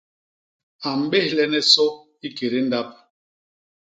[0.87, 1.87] A mbéhlene sô
[2.25, 2.89] i kédé ndap.